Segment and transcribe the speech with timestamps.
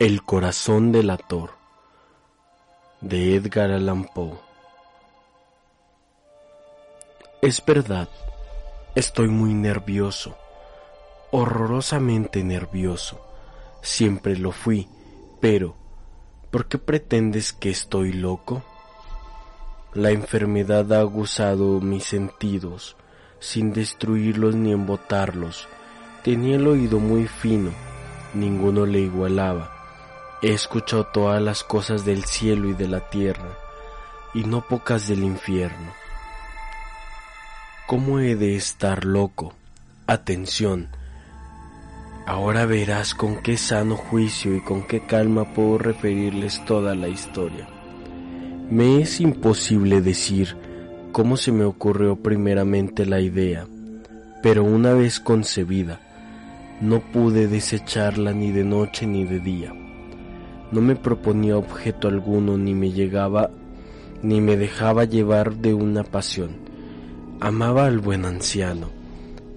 [0.00, 1.50] El corazón del ator
[3.00, 4.34] de Edgar Allan Poe.
[7.40, 8.08] Es verdad,
[8.96, 10.36] estoy muy nervioso,
[11.30, 13.24] horrorosamente nervioso.
[13.82, 14.88] Siempre lo fui,
[15.40, 15.76] pero
[16.50, 18.64] ¿por qué pretendes que estoy loco?
[19.92, 22.96] La enfermedad ha aguzado mis sentidos,
[23.38, 25.68] sin destruirlos ni embotarlos.
[26.24, 27.70] Tenía el oído muy fino,
[28.34, 29.83] ninguno le igualaba
[30.44, 33.56] He escuchado todas las cosas del cielo y de la tierra,
[34.34, 35.94] y no pocas del infierno.
[37.86, 39.54] ¿Cómo he de estar loco?
[40.06, 40.88] Atención.
[42.26, 47.66] Ahora verás con qué sano juicio y con qué calma puedo referirles toda la historia.
[48.68, 50.58] Me es imposible decir
[51.12, 53.66] cómo se me ocurrió primeramente la idea,
[54.42, 56.00] pero una vez concebida,
[56.82, 59.72] no pude desecharla ni de noche ni de día.
[60.72, 63.50] No me proponía objeto alguno ni me llegaba
[64.24, 66.56] ni me dejaba llevar de una pasión.
[67.40, 68.88] Amaba al buen anciano,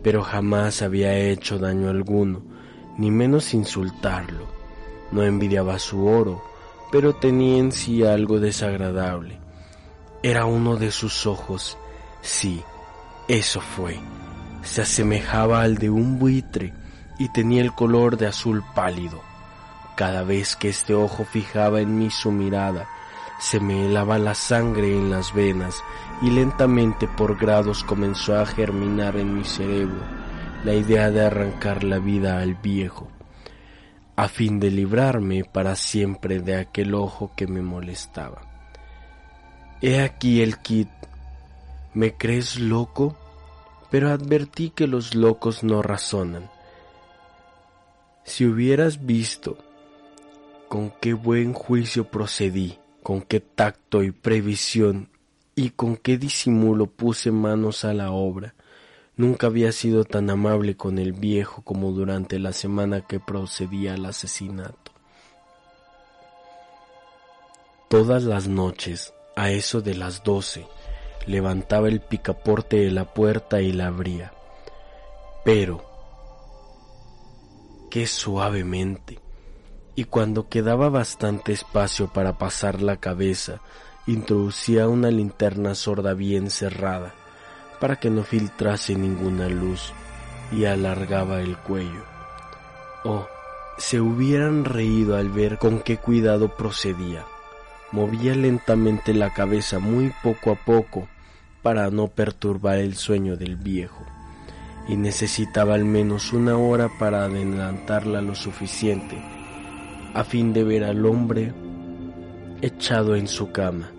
[0.04, 2.42] pero jamás había hecho daño alguno,
[2.98, 4.46] ni menos insultarlo.
[5.14, 6.44] No envidiaba su oro,
[6.92, 9.40] pero tenía en sí algo desagradable.
[10.22, 11.78] Era uno de sus ojos,
[12.22, 12.62] sí,
[13.30, 13.98] eso fue.
[14.64, 16.74] Se asemejaba al de un buitre
[17.18, 19.22] y tenía el color de azul pálido.
[19.98, 22.88] Cada vez que este ojo fijaba en mí su mirada,
[23.40, 25.84] se me helaba la sangre en las venas
[26.22, 30.04] y lentamente por grados comenzó a germinar en mi cerebro
[30.64, 33.08] la idea de arrancar la vida al viejo,
[34.16, 38.44] a fin de librarme para siempre de aquel ojo que me molestaba.
[39.82, 40.90] He aquí el kit.
[41.96, 43.18] ¿Me crees loco?
[43.90, 46.52] Pero advertí que los locos no razonan.
[48.24, 49.58] Si hubieras visto
[50.68, 55.10] con qué buen juicio procedí, con qué tacto y previsión
[55.56, 58.54] y con qué disimulo puse manos a la obra.
[59.16, 64.06] Nunca había sido tan amable con el viejo como durante la semana que procedía al
[64.06, 64.92] asesinato.
[67.90, 70.68] Todas las noches, a eso de las doce,
[71.26, 74.34] levantaba el picaporte de la puerta y la abría.
[75.46, 75.84] Pero,
[77.90, 79.20] qué suavemente,
[79.98, 83.62] y cuando quedaba bastante espacio para pasar la cabeza,
[84.06, 87.16] introducía una linterna sorda bien cerrada,
[87.82, 89.92] para que no filtrase ninguna luz,
[90.52, 92.04] y alargaba el cuello.
[93.06, 93.28] Oh,
[93.80, 97.26] se hubieran reído al ver con qué cuidado procedía.
[97.92, 101.08] Movía lentamente la cabeza muy poco a poco
[101.64, 104.06] para no perturbar el sueño del viejo,
[104.88, 109.37] y necesitaba al menos una hora para adelantarla lo suficiente
[110.14, 111.54] a fin de ver al hombre
[112.62, 113.92] echado en su cama.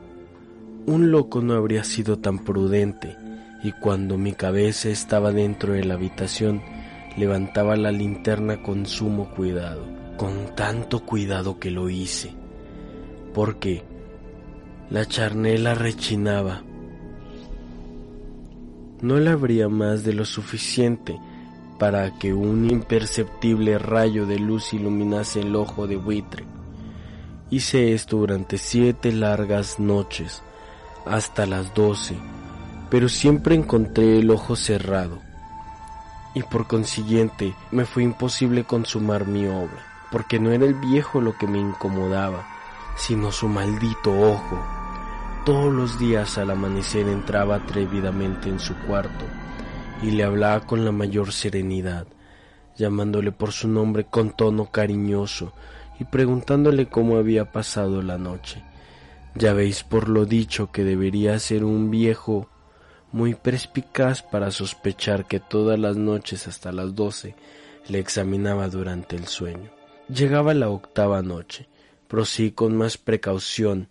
[0.87, 3.17] Un loco no habría sido tan prudente,
[3.63, 6.63] y cuando mi cabeza estaba dentro de la habitación,
[7.17, 9.85] levantaba la linterna con sumo cuidado,
[10.17, 12.33] con tanto cuidado que lo hice,
[13.35, 13.85] porque
[14.91, 16.63] la charnela rechinaba.
[19.01, 21.19] No le habría más de lo suficiente
[21.79, 26.45] para que un imperceptible rayo de luz iluminase el ojo de buitre.
[27.51, 30.43] Hice esto durante siete largas noches,
[31.07, 32.17] hasta las doce,
[32.91, 35.21] pero siempre encontré el ojo cerrado,
[36.35, 41.39] y por consiguiente me fue imposible consumar mi obra, porque no era el viejo lo
[41.39, 42.47] que me incomodaba,
[42.97, 44.63] sino su maldito ojo.
[45.47, 49.25] Todos los días al amanecer entraba atrevidamente en su cuarto,
[50.03, 52.07] y le hablaba con la mayor serenidad,
[52.77, 55.53] llamándole por su nombre con tono cariñoso
[55.99, 58.63] y preguntándole cómo había pasado la noche.
[59.35, 62.49] Ya veis por lo dicho que debería ser un viejo
[63.13, 67.35] muy perspicaz para sospechar que todas las noches hasta las doce
[67.89, 69.71] le examinaba durante el sueño.
[70.09, 71.69] Llegaba la octava noche,
[72.07, 73.89] prosí con más precaución,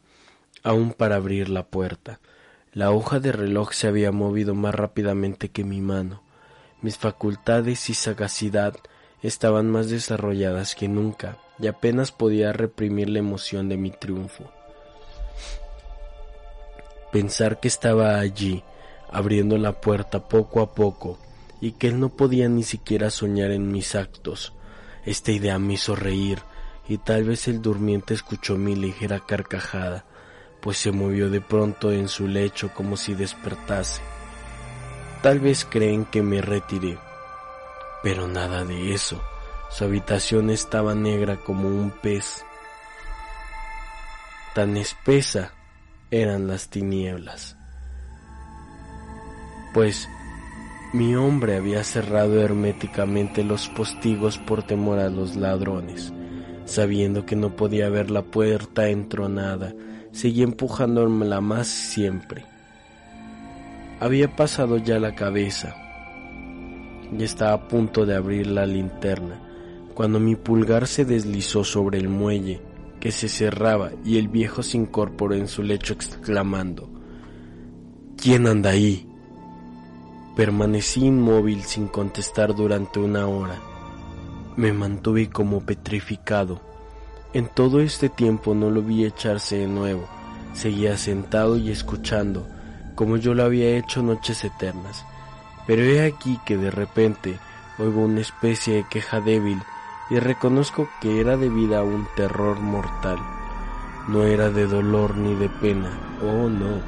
[0.64, 2.20] aún para abrir la puerta,
[2.78, 6.22] la hoja de reloj se había movido más rápidamente que mi mano.
[6.84, 8.76] Mis facultades y sagacidad
[9.24, 14.44] estaban más desarrolladas que nunca y apenas podía reprimir la emoción de mi triunfo.
[17.12, 18.64] Pensar que estaba allí,
[19.12, 21.18] abriendo la puerta poco a poco,
[21.60, 24.54] y que él no podía ni siquiera soñar en mis actos.
[25.04, 26.44] Esta idea me hizo reír,
[26.88, 30.06] y tal vez el durmiente escuchó mi ligera carcajada
[30.62, 34.02] pues se movió de pronto en su lecho como si despertase.
[35.22, 36.98] Tal vez creen que me retiré,
[38.04, 39.22] pero nada de eso.
[39.70, 42.46] Su habitación estaba negra como un pez.
[44.54, 45.52] Tan espesa
[46.10, 47.58] eran las tinieblas.
[49.74, 50.08] Pues
[50.94, 56.14] mi hombre había cerrado herméticamente los postigos por temor a los ladrones.
[56.66, 59.74] Sabiendo que no podía ver la puerta entronada,
[60.18, 62.44] seguía empujándola más siempre.
[64.00, 65.76] Había pasado ya la cabeza
[67.16, 69.40] y estaba a punto de abrir la linterna
[69.94, 72.62] cuando mi pulgar se deslizó sobre el muelle
[73.00, 76.90] que se cerraba y el viejo se incorporó en su lecho exclamando
[78.18, 79.08] ¿Quién anda ahí?
[80.36, 83.60] Permanecí inmóvil sin contestar durante una hora.
[84.56, 86.60] Me mantuve como petrificado.
[87.34, 90.08] En todo este tiempo no lo vi echarse de nuevo.
[90.54, 92.48] Seguía sentado y escuchando,
[92.96, 95.06] como yo lo había hecho noches eternas.
[95.68, 97.38] Pero he aquí que de repente
[97.78, 99.62] oigo una especie de queja débil
[100.10, 103.20] y reconozco que era debida a un terror mortal.
[104.08, 105.92] No era de dolor ni de pena,
[106.24, 106.82] oh no,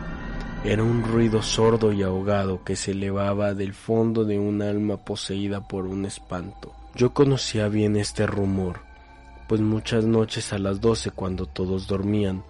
[0.63, 5.62] era un ruido sordo y ahogado que se elevaba del fondo de un alma poseída
[5.62, 6.74] por un espanto.
[6.95, 8.80] Yo conocía bien este rumor,
[9.50, 12.44] pues muchas noches a las doce cuando todos dormían,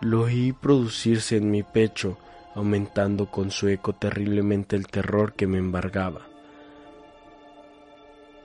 [0.00, 2.16] lo oí producirse en mi pecho,
[2.54, 6.26] aumentando con su eco terriblemente el terror que me embargaba.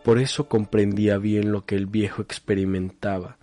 [0.03, 3.37] Por eso comprendía bien lo que el viejo experimentaba,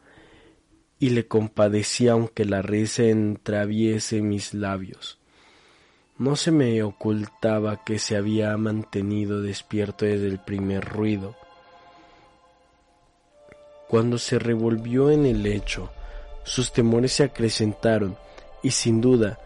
[0.98, 5.18] y le compadecía aunque la risa entraviese mis labios.
[6.18, 11.34] No se me ocultaba que se había mantenido despierto desde el primer ruido.
[13.88, 15.90] Cuando se revolvió en el lecho,
[16.44, 18.16] sus temores se acrecentaron
[18.62, 19.38] y sin duda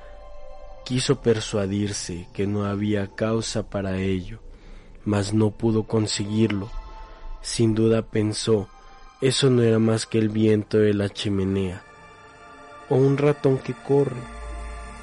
[0.84, 4.40] quiso persuadirse que no había causa para ello,
[5.04, 6.70] mas no pudo conseguirlo
[7.42, 8.68] sin duda pensó,
[9.20, 11.82] eso no era más que el viento de la chimenea,
[12.88, 14.20] o un ratón que corre,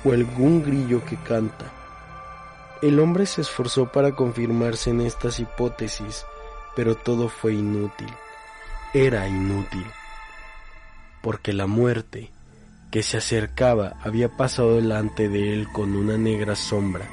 [0.06, 1.66] o algún grillo que canta.
[2.82, 6.26] El hombre se esforzó para confirmarse en estas hipótesis,
[6.78, 8.10] pero todo fue inútil.
[8.94, 9.86] Era inútil,
[11.22, 12.32] porque la muerte
[12.92, 17.08] que se acercaba había pasado delante de él con una negra sombra,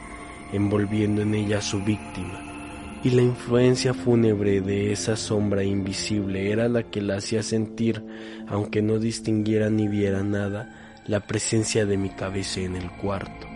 [0.52, 2.46] envolviendo en ella a su víctima
[3.06, 8.02] y la influencia fúnebre de esa sombra invisible era la que la hacía sentir,
[8.49, 13.46] aunque no distinguiera ni viera nada, la presencia de mi cabeza en el cuarto.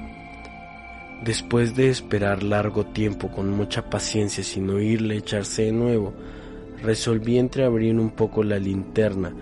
[1.25, 6.15] Después de esperar largo tiempo con mucha paciencia sin oírle echarse de nuevo,
[6.83, 9.33] resolví entreabrir un poco la linterna,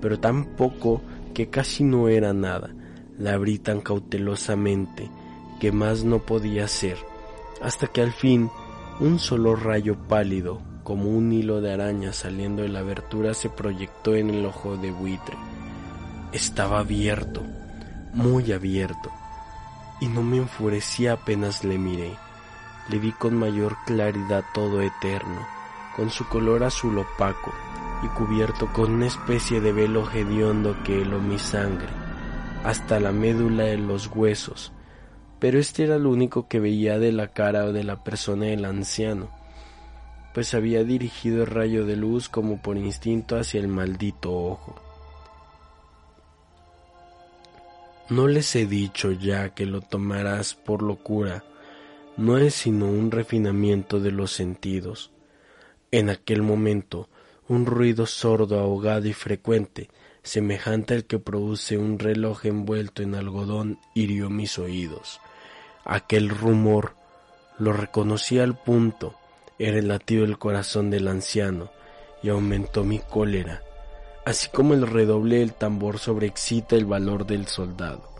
[0.00, 1.02] pero tan poco
[1.34, 2.70] que casi no era nada.
[3.18, 5.10] La abrí tan cautelosamente
[5.60, 6.98] que más no podía hacer,
[7.62, 8.50] hasta que al fin
[9.00, 14.14] un solo rayo pálido, como un hilo de araña saliendo de la abertura, se proyectó
[14.14, 15.36] en el ojo de buitre.
[16.32, 17.42] Estaba abierto,
[18.12, 19.10] muy abierto,
[20.00, 22.12] y no me enfurecía apenas le miré.
[22.88, 25.46] Le vi con mayor claridad todo eterno,
[25.96, 27.52] con su color azul opaco
[28.04, 31.88] y cubierto con una especie de velo hediondo que heló mi sangre,
[32.62, 34.72] hasta la médula de los huesos,
[35.38, 38.66] pero este era lo único que veía de la cara o de la persona del
[38.66, 39.30] anciano,
[40.34, 44.76] pues había dirigido el rayo de luz como por instinto hacia el maldito ojo.
[48.10, 51.42] No les he dicho ya que lo tomarás por locura,
[52.18, 55.10] no es sino un refinamiento de los sentidos.
[55.90, 57.08] En aquel momento,
[57.48, 59.88] un ruido sordo, ahogado y frecuente,
[60.22, 65.20] semejante al que produce un reloj envuelto en algodón, hirió mis oídos.
[65.84, 66.94] Aquel rumor
[67.58, 69.14] lo reconocí al punto,
[69.58, 71.70] era el latido del corazón del anciano,
[72.22, 73.62] y aumentó mi cólera,
[74.24, 78.10] así como el redoble del tambor sobreexcita el valor del soldado.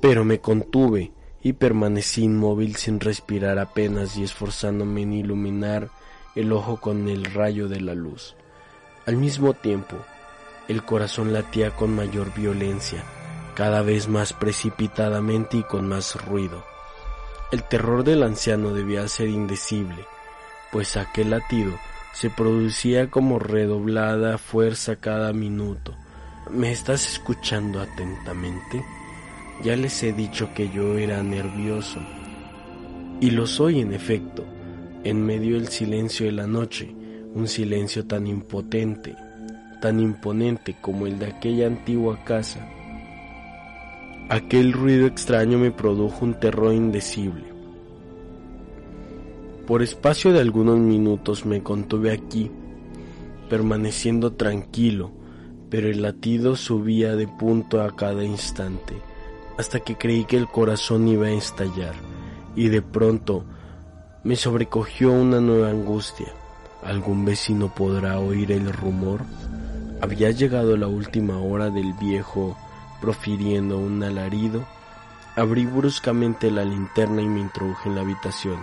[0.00, 5.90] Pero me contuve y permanecí inmóvil sin respirar apenas y esforzándome en iluminar
[6.34, 8.34] el ojo con el rayo de la luz.
[9.06, 9.96] Al mismo tiempo,
[10.68, 13.02] el corazón latía con mayor violencia,
[13.54, 16.64] cada vez más precipitadamente y con más ruido.
[17.50, 20.04] El terror del anciano debía ser indecible,
[20.70, 21.72] pues aquel latido
[22.12, 25.94] se producía como redoblada fuerza cada minuto.
[26.50, 28.84] ¿Me estás escuchando atentamente?
[29.62, 32.00] Ya les he dicho que yo era nervioso.
[33.20, 34.44] Y lo soy en efecto,
[35.04, 36.94] en medio del silencio de la noche,
[37.34, 39.14] un silencio tan impotente,
[39.80, 42.66] tan imponente como el de aquella antigua casa
[44.30, 47.42] Aquel ruido extraño me produjo un terror indecible.
[49.66, 52.48] Por espacio de algunos minutos me contuve aquí,
[53.48, 55.10] permaneciendo tranquilo,
[55.68, 58.94] pero el latido subía de punto a cada instante,
[59.58, 61.96] hasta que creí que el corazón iba a estallar,
[62.54, 63.44] y de pronto
[64.22, 66.32] me sobrecogió una nueva angustia.
[66.82, 69.22] ¿Algún vecino podrá oír el rumor?
[70.02, 72.56] Había llegado la última hora del viejo
[73.00, 74.66] profiriendo un alarido.
[75.36, 78.58] Abrí bruscamente la linterna y me introduje en la habitación.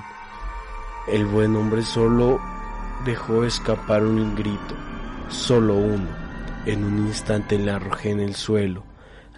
[1.08, 2.40] El buen hombre solo
[3.06, 4.76] dejó escapar un grito,
[5.30, 6.08] solo uno.
[6.66, 8.84] En un instante le arrojé en el suelo.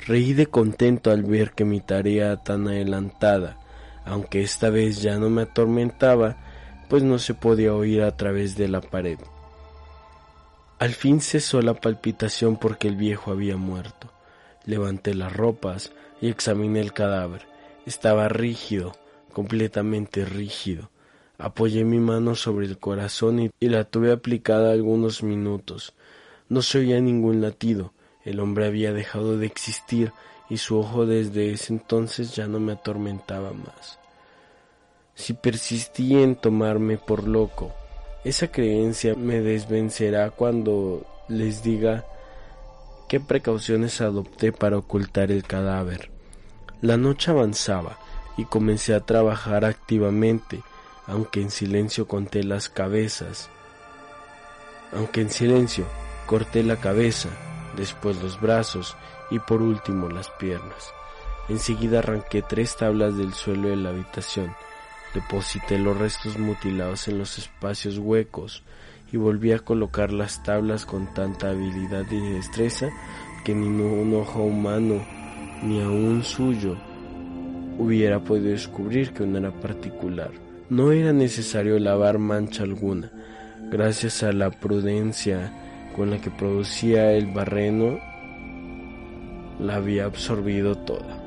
[0.06, 3.59] Reí de contento al ver que mi tarea tan adelantada,
[4.10, 6.38] aunque esta vez ya no me atormentaba,
[6.90, 9.20] pues no se podía oír a través de la pared.
[10.80, 14.12] Al fin cesó la palpitación porque el viejo había muerto.
[14.66, 17.48] Levanté las ropas y examiné el cadáver.
[17.86, 18.96] Estaba rígido,
[19.32, 20.90] completamente rígido.
[21.38, 25.94] Apoyé mi mano sobre el corazón y, la tuve aplicada algunos minutos.
[26.48, 27.94] No se oía ningún latido.
[28.26, 30.14] El hombre había dejado de existir
[30.50, 33.99] y su ojo desde ese entonces ya no me atormentaba más.
[35.20, 37.74] Si persistí en tomarme por loco,
[38.24, 42.06] esa creencia me desvencerá cuando les diga
[43.10, 46.10] qué precauciones adopté para ocultar el cadáver.
[46.82, 48.00] La noche avanzaba
[48.38, 50.62] y comencé a trabajar activamente,
[51.06, 53.50] aunque en silencio conté las cabezas.
[54.94, 55.84] Aunque en silencio
[56.28, 57.28] corté la cabeza,
[57.76, 58.96] después los brazos
[59.32, 60.94] y por último las piernas.
[61.50, 64.56] Enseguida arranqué tres tablas del suelo de la habitación,
[65.14, 68.64] deposité los restos mutilados en los espacios huecos
[69.12, 72.90] y volví a colocar las tablas con tanta habilidad y destreza
[73.44, 75.04] que ni un ojo humano
[75.64, 76.78] ni aun suyo
[77.78, 80.32] hubiera podido descubrir que una era particular.
[80.70, 83.10] No era necesario lavar mancha alguna,
[83.72, 85.52] gracias a la prudencia
[85.96, 88.00] con la que producía el barreno,
[89.60, 91.19] la había absorbido toda.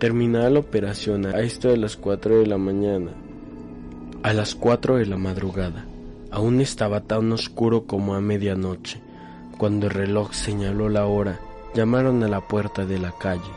[0.00, 3.12] Terminada la operación a esto de las 4 de la mañana,
[4.22, 5.84] a las 4 de la madrugada,
[6.30, 8.98] Aún estaba tan oscuro como a medianoche.
[9.58, 11.38] Cuando el reloj señaló la hora,
[11.74, 13.52] llamaron a la puerta de la calle,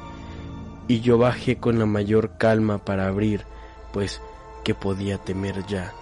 [0.89, 3.45] y yo bajé con la mayor calma para abrir,
[3.93, 4.19] pues
[4.65, 5.93] que podía temer ya.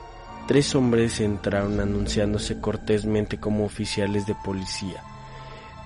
[0.48, 5.04] Tres hombres entraron anunciándose cortésmente como oficiales de policía.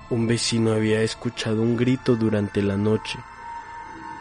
[0.08, 3.18] Un vecino había escuchado un grito durante la noche.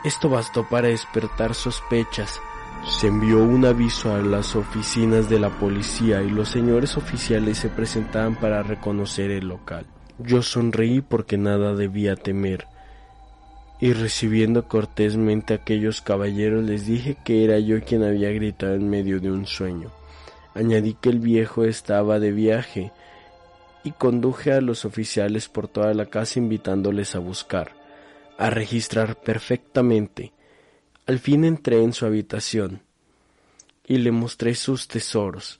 [0.05, 2.39] Esto bastó para despertar sospechas
[2.87, 7.69] se envió un aviso a las oficinas de la policía y los señores oficiales se
[7.69, 9.87] presentaban para reconocer el local.
[10.19, 12.67] Yo sonreí porque nada debía temer
[13.81, 18.87] y recibiendo cortésmente a aquellos caballeros les dije que era yo quien había gritado en
[18.87, 19.89] medio de un sueño.
[20.53, 22.91] Añadí que el viejo estaba de viaje
[23.83, 27.71] y conduje a los oficiales por toda la casa invitándoles a buscar,
[28.37, 30.33] a registrar perfectamente
[31.07, 32.81] al fin entré en su habitación
[33.85, 35.59] y le mostré sus tesoros,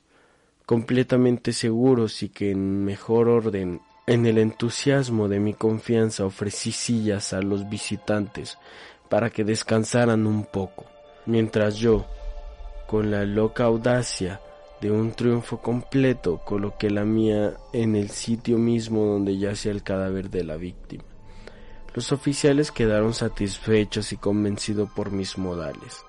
[0.65, 3.81] completamente seguros y que en mejor orden.
[4.07, 8.57] En el entusiasmo de mi confianza ofrecí sillas a los visitantes
[9.07, 10.85] para que descansaran un poco,
[11.27, 12.07] mientras yo,
[12.87, 14.41] con la loca audacia
[14.81, 20.31] de un triunfo completo, coloqué la mía en el sitio mismo donde yacía el cadáver
[20.31, 21.14] de la víctima.
[21.95, 26.03] Los oficiales quedaron satisfechos y convencidos por mis modales.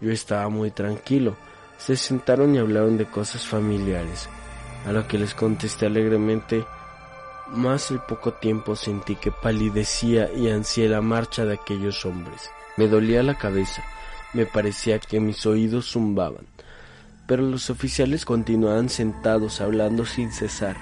[0.00, 1.36] Yo estaba muy tranquilo.
[1.78, 4.28] Se sentaron y hablaron de cosas familiares,
[4.86, 6.64] a lo que les contesté alegremente.
[7.48, 12.48] Más al poco tiempo sentí que palidecía y ansié la marcha de aquellos hombres.
[12.76, 13.82] Me dolía la cabeza,
[14.32, 16.46] me parecía que mis oídos zumbaban.
[17.26, 20.76] Pero los oficiales continuaban sentados hablando sin cesar.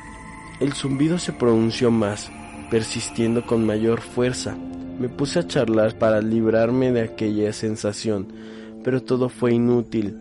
[0.60, 2.30] El zumbido se pronunció más,
[2.70, 4.56] persistiendo con mayor fuerza.
[4.98, 8.28] Me puse a charlar para librarme de aquella sensación,
[8.82, 10.20] pero todo fue inútil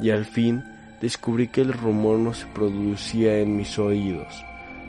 [0.00, 0.62] y al fin
[1.00, 4.44] descubrí que el rumor no se producía en mis oídos.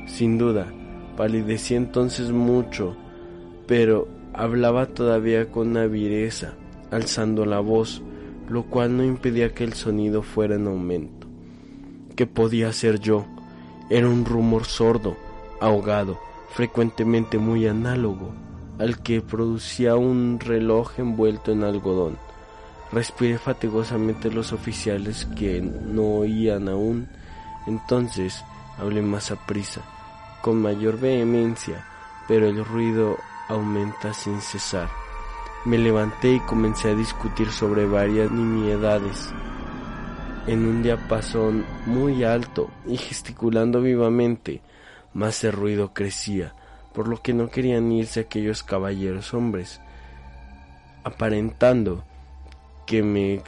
[0.08, 0.72] Sin duda,
[1.18, 2.96] palidecí entonces mucho,
[3.68, 6.54] pero hablaba todavía con avireza,
[6.92, 8.02] alzando la voz,
[8.48, 11.28] lo cual no impedía que el sonido fuera en aumento.
[12.16, 13.26] ¿Qué podía hacer yo?
[13.90, 15.18] Era un rumor sordo,
[15.60, 18.32] ahogado, frecuentemente muy análogo
[18.80, 22.18] al que producía un reloj envuelto en algodón.
[22.92, 27.08] Respiré fatigosamente los oficiales que no oían aún.
[27.68, 28.44] Entonces
[28.78, 29.82] hablé más a prisa,
[30.42, 31.86] con mayor vehemencia,
[32.28, 34.90] pero el ruido aumenta sin cesar.
[35.66, 39.34] Me levanté y comencé a discutir sobre varias nimiedades
[40.48, 44.62] en un diapasón muy alto y gesticulando vivamente
[45.15, 46.53] más el ruido crecía,
[46.93, 49.81] por lo que no querían irse aquellos caballeros hombres.
[51.03, 52.03] Aparentando
[52.86, 53.41] que me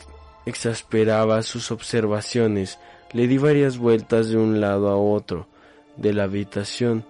[0.45, 2.79] exasperaba sus observaciones,
[3.11, 5.47] le di varias vueltas de un lado a otro
[5.97, 7.05] de la habitación,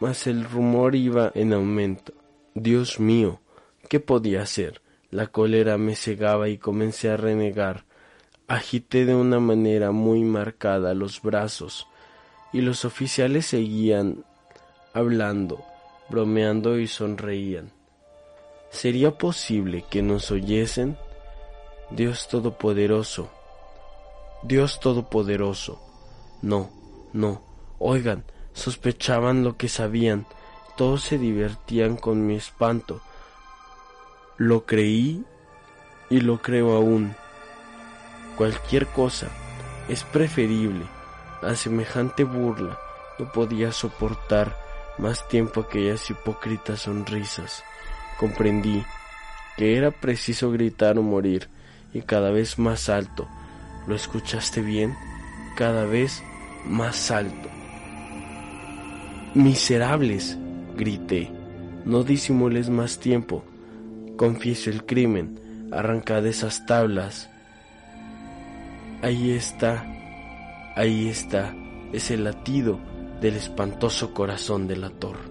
[0.00, 2.12] mas el rumor iba en aumento.
[2.54, 3.40] Dios mío,
[3.88, 4.82] ¿qué podía hacer?
[5.10, 7.84] La cólera me cegaba y comencé a renegar.
[8.48, 11.86] Agité de una manera muy marcada los brazos,
[12.52, 14.24] y los oficiales seguían
[14.92, 15.64] hablando,
[16.08, 17.72] bromeando y sonreían.
[18.70, 20.96] ¿Sería posible que nos oyesen?
[21.90, 23.30] Dios Todopoderoso,
[24.42, 25.80] Dios Todopoderoso.
[26.42, 26.70] No,
[27.12, 27.42] no,
[27.78, 30.26] oigan, sospechaban lo que sabían,
[30.76, 33.00] todos se divertían con mi espanto.
[34.36, 35.24] Lo creí
[36.08, 37.14] y lo creo aún.
[38.36, 39.28] Cualquier cosa
[39.88, 40.99] es preferible
[41.42, 42.78] a semejante burla.
[43.18, 44.56] No podía soportar
[44.98, 47.64] más tiempo aquellas hipócritas sonrisas.
[48.18, 48.84] Comprendí
[49.56, 51.48] que era preciso gritar o morir,
[51.92, 53.28] y cada vez más alto.
[53.86, 54.96] ¿Lo escuchaste bien?
[55.56, 56.22] Cada vez
[56.64, 57.48] más alto.
[59.34, 60.38] Miserables,
[60.76, 61.30] grité,
[61.84, 63.44] no disimules más tiempo.
[64.16, 67.28] Confieso el crimen, arrancad esas tablas.
[69.02, 69.84] Ahí está,
[70.76, 71.54] ahí está,
[71.92, 72.78] es el latido
[73.20, 75.29] del espantoso corazón del ator.